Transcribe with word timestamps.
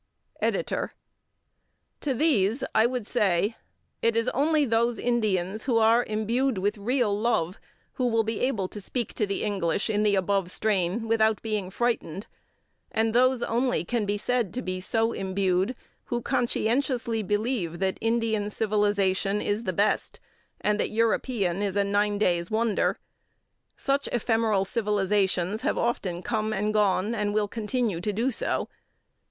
EDITOR: 0.41 0.95
To 1.99 2.15
these 2.15 2.63
I 2.73 2.87
would 2.87 3.05
say: 3.05 3.55
It 4.01 4.15
is 4.15 4.29
only 4.29 4.65
those 4.65 4.97
Indians 4.97 5.65
who 5.65 5.77
are 5.77 6.03
imbued 6.03 6.57
with 6.57 6.79
real 6.79 7.15
love 7.15 7.59
who 7.91 8.07
will 8.07 8.23
be 8.23 8.39
able 8.39 8.67
to 8.69 8.81
speak 8.81 9.13
to 9.13 9.27
the 9.27 9.43
English 9.43 9.91
in 9.91 10.01
the 10.01 10.15
above 10.15 10.49
strain 10.51 11.07
without 11.07 11.39
being 11.43 11.69
frightened, 11.69 12.25
and 12.91 13.13
those 13.13 13.43
only 13.43 13.85
can 13.85 14.07
be 14.07 14.17
said 14.17 14.55
to 14.55 14.63
be 14.63 14.81
so 14.81 15.11
imbued 15.11 15.75
who 16.05 16.19
conscientiously 16.19 17.21
believe 17.21 17.77
that 17.77 17.99
Indian 18.01 18.49
civilization 18.49 19.39
is 19.39 19.65
the 19.65 19.71
best, 19.71 20.19
and 20.59 20.79
that 20.79 20.89
European 20.89 21.61
is 21.61 21.75
a 21.75 21.83
nine 21.83 22.17
days' 22.17 22.49
wonder. 22.49 22.97
Such 23.77 24.07
ephemeral 24.07 24.65
civilizations 24.65 25.61
have 25.61 25.77
often 25.77 26.23
come 26.23 26.53
and 26.53 26.73
gone, 26.73 27.13
and 27.13 27.35
will 27.35 27.47
continue 27.47 28.01
to 28.01 28.11
do 28.11 28.31
so. 28.31 28.67